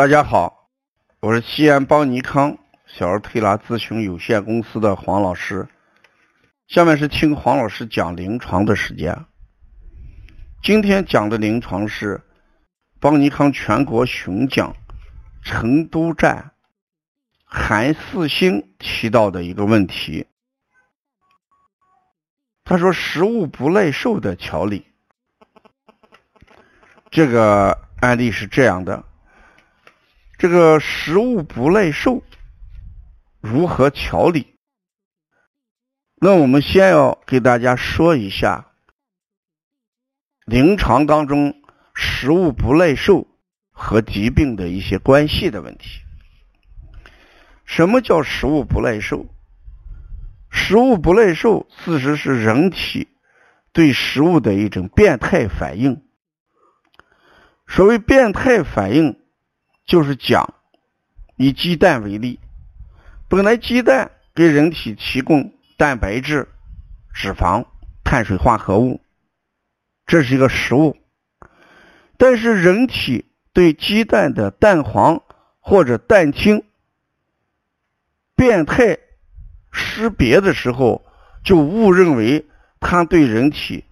[0.00, 0.70] 大家好，
[1.20, 2.56] 我是西安邦尼康
[2.86, 5.68] 小儿推拿咨询有限公司的黄老师。
[6.68, 9.26] 下面是听黄老师讲临床的时间。
[10.62, 12.22] 今天讲的临床是
[12.98, 14.74] 邦尼康全国巡讲
[15.42, 16.52] 成都站
[17.44, 20.26] 韩四星提到的一个问题。
[22.64, 24.86] 他说：“食物不耐受的调理。”
[27.12, 29.04] 这个案例是这样的：
[30.40, 32.22] 这个食物不耐受
[33.42, 34.56] 如何调理？
[36.14, 38.70] 那我们先要给大家说一下
[40.46, 41.60] 临床当中
[41.94, 43.26] 食物不耐受
[43.70, 46.00] 和疾病的一些关系的问题。
[47.66, 49.26] 什么叫食物不耐受？
[50.50, 53.08] 食物不耐受，事实是人体
[53.74, 56.02] 对食物的一种变态反应。
[57.66, 59.19] 所谓变态反应，
[59.90, 60.54] 就是讲
[61.34, 62.38] 以鸡蛋为例，
[63.28, 66.46] 本来鸡蛋给人体提供蛋白质、
[67.12, 67.66] 脂肪、
[68.04, 69.00] 碳水化合物，
[70.06, 70.96] 这是一个食物，
[72.16, 75.24] 但是人体对鸡蛋的蛋黄
[75.58, 76.62] 或者蛋清
[78.36, 78.96] 变态
[79.72, 81.04] 识别的时候，
[81.42, 82.46] 就误认为
[82.78, 83.86] 它对人体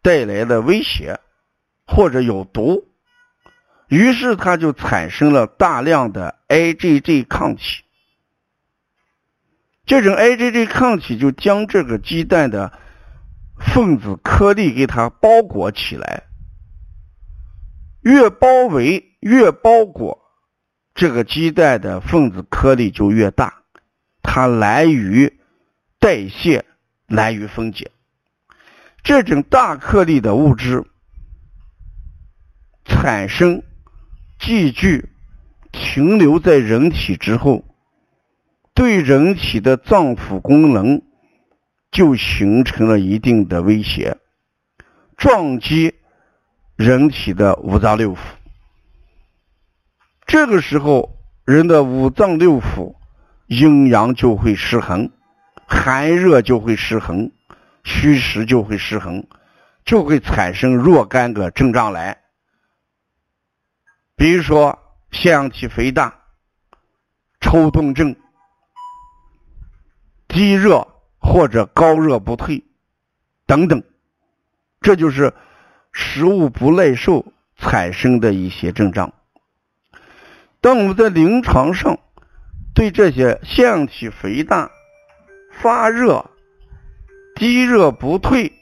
[0.00, 1.20] 带来的威胁
[1.86, 2.88] 或者有毒。
[3.92, 7.84] 于是，它就产生了大量的 IgG 抗体。
[9.84, 12.72] 这种 IgG 抗体就将这个鸡蛋的
[13.58, 16.22] 分子颗粒给它包裹起来，
[18.00, 20.22] 越包围、越包裹，
[20.94, 23.62] 这个鸡蛋的分子颗粒就越大，
[24.22, 25.38] 它难于
[25.98, 26.64] 代谢，
[27.08, 27.90] 难于分解。
[29.02, 30.82] 这种大颗粒的物质
[32.86, 33.62] 产生。
[34.42, 35.08] 积聚
[35.70, 37.64] 停留在人体之后，
[38.74, 41.00] 对人体的脏腑功能
[41.92, 44.16] 就形成了一定的威胁，
[45.16, 45.94] 撞击
[46.74, 48.18] 人体的五脏六腑。
[50.26, 52.96] 这个时候，人的五脏六腑
[53.46, 55.12] 阴阳就会失衡，
[55.68, 57.30] 寒热就会失衡，
[57.84, 59.24] 虚实就会失衡，
[59.84, 62.21] 就会产生若干个症状来。
[64.16, 64.78] 比如说，
[65.10, 66.20] 腺样体肥大、
[67.40, 68.14] 抽动症、
[70.28, 70.86] 低热
[71.18, 72.64] 或者高热不退
[73.46, 73.82] 等等，
[74.80, 75.34] 这就是
[75.92, 79.12] 食物不耐受产生的一些症状。
[80.60, 81.98] 当我们在临床上
[82.74, 84.70] 对这些腺样体肥大、
[85.50, 86.30] 发热、
[87.34, 88.52] 低热不退，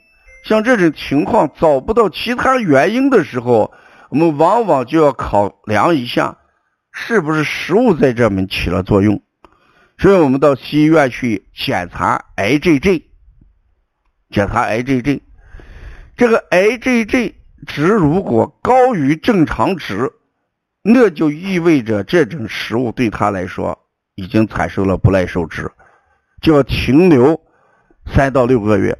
[0.44, 3.72] 像这种情况找不到其他原因的时候，
[4.10, 6.36] 我们往往就要考量一下，
[6.90, 9.22] 是不是食物在这面起了作用。
[9.98, 13.04] 所以我们到西医院去检查 IgG，
[14.28, 15.20] 检查 IgG，
[16.16, 17.34] 这个 IgG
[17.68, 20.10] 值如果高于正常值，
[20.82, 23.78] 那就意味着这种食物对他来说
[24.16, 25.70] 已经产生了不耐受值，
[26.42, 27.40] 就要停留
[28.12, 28.98] 三到六个月。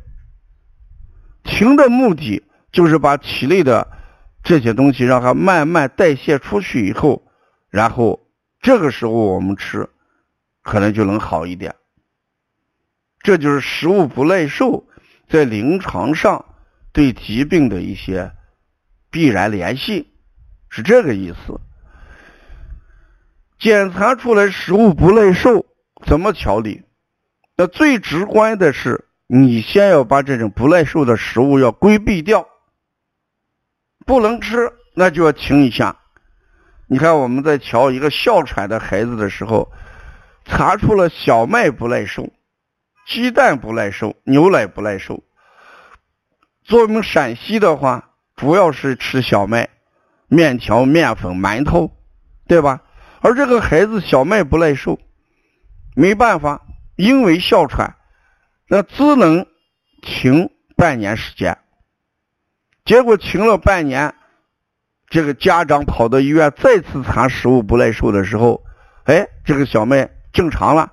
[1.43, 3.99] 停的目的就是把体内的。
[4.43, 7.23] 这些东西让它慢慢代谢出去以后，
[7.69, 8.21] 然后
[8.61, 9.89] 这个时候我们吃，
[10.63, 11.75] 可能就能好一点。
[13.23, 14.87] 这就是食物不耐受
[15.29, 16.45] 在临床上
[16.93, 18.33] 对疾病的一些
[19.11, 20.09] 必然联系，
[20.71, 21.61] 是这个意思。
[23.59, 25.67] 检查出来食物不耐受
[26.07, 26.83] 怎么调理？
[27.57, 32.49] 那最直观的是，你先要把这种不耐受的食物要规避掉。
[34.11, 35.97] 不能吃，那就要停一下。
[36.89, 39.71] 你看，我们在瞧一个哮喘的孩子的时候，
[40.45, 42.29] 查出了小麦不耐受，
[43.07, 45.23] 鸡蛋不耐受，牛奶不耐受。
[46.65, 49.69] 作为我们陕西的话，主要是吃小麦、
[50.27, 51.93] 面条、面粉、馒头，
[52.49, 52.83] 对吧？
[53.21, 54.99] 而这个孩子小麦不耐受，
[55.95, 56.63] 没办法，
[56.97, 57.95] 因为哮喘，
[58.67, 59.47] 那只能
[60.03, 61.57] 停半年时间。
[62.91, 64.13] 结果停了半年，
[65.09, 68.65] 这个家长跑到医院再次查食物不耐受的时候，
[69.05, 70.93] 哎，这个小麦正常了。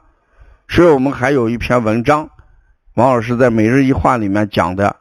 [0.67, 2.29] 所以我们还有一篇文章，
[2.93, 4.95] 王老师在每日一话里面讲的，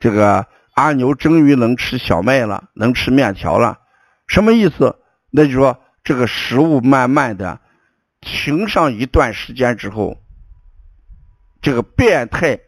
[0.00, 0.44] 这个
[0.74, 3.78] 阿牛终于能吃小麦了，能吃面条了，
[4.26, 4.98] 什么意思？
[5.30, 7.60] 那就说这个食物慢慢的
[8.20, 10.20] 停上一段时间之后，
[11.62, 12.58] 这个变态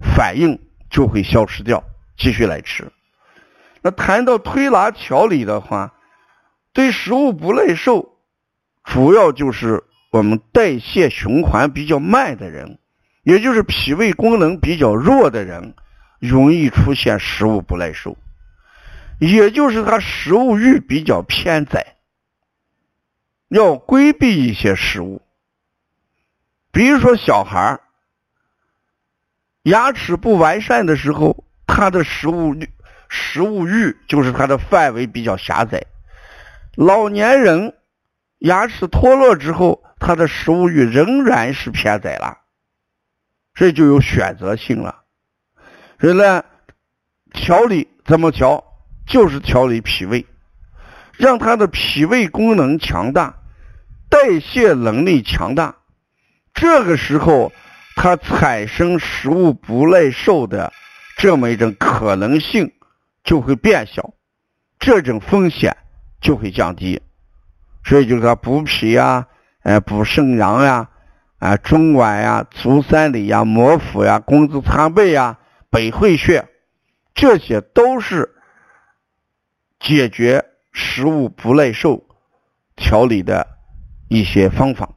[0.00, 0.58] 反应
[0.90, 1.84] 就会消失掉，
[2.16, 2.90] 继续来吃。
[3.86, 5.94] 那谈到推拿调理的话，
[6.72, 8.18] 对食物不耐受，
[8.82, 12.80] 主要就是我们代谢循环比较慢的人，
[13.22, 15.76] 也就是脾胃功能比较弱的人，
[16.18, 18.16] 容易出现食物不耐受，
[19.20, 21.94] 也就是他食物欲比较偏窄，
[23.46, 25.22] 要规避一些食物，
[26.72, 27.78] 比如说小孩
[29.62, 32.68] 牙齿不完善的时候，他的食物欲
[33.08, 35.84] 食物欲就是它的范围比较狭窄。
[36.74, 37.74] 老年人
[38.38, 42.38] 牙齿脱落之后，他的食物欲仍然是偏窄了，
[43.54, 45.02] 这就有选择性了。
[46.00, 46.44] 所以呢，
[47.32, 48.62] 调理怎么调？
[49.06, 50.26] 就是调理脾胃，
[51.16, 53.36] 让他的脾胃功能强大，
[54.10, 55.76] 代谢能力强大。
[56.52, 57.52] 这个时候，
[57.94, 60.72] 他产生食物不耐受的
[61.16, 62.72] 这么一种可能性
[63.26, 64.14] 就会变小，
[64.78, 65.76] 这种风险。
[66.18, 67.02] 就会降低，
[67.84, 69.28] 所以就是说补脾呀，
[69.62, 70.88] 呃，补肾阳呀，
[71.38, 75.38] 啊，中脘呀，足三里呀，摩腹呀，工字苍背呀，
[75.70, 76.48] 百会穴，
[77.14, 78.34] 这些都是
[79.78, 82.08] 解决食物不耐受
[82.74, 83.46] 调理的
[84.08, 84.94] 一些方法。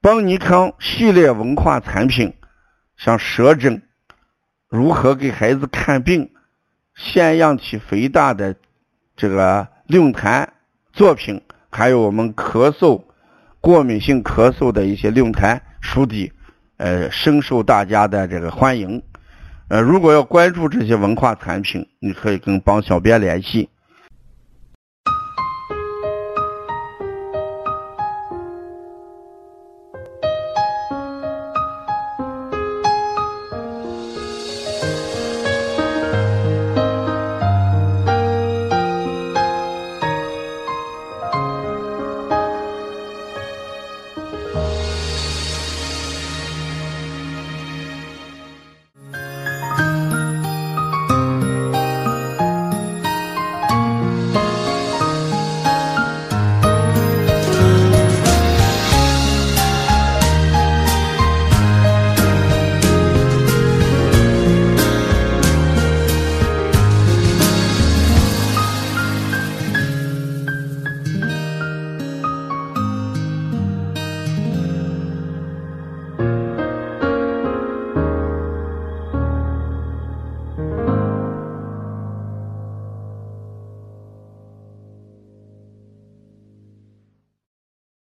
[0.00, 2.34] 邦尼康系列文化产品，
[2.96, 3.86] 像舌诊，
[4.72, 6.30] 如何给孩子看病，
[6.94, 8.56] 腺样体肥大的。
[9.14, 10.50] 这个论坛
[10.94, 13.02] 作品，还有我们咳嗽、
[13.60, 16.32] 过敏性咳嗽的一些论坛书籍，
[16.78, 19.02] 呃，深受大家的这个欢迎。
[19.68, 23.68] 呃，如果要关注这些文化产品，你可以跟帮小编联系。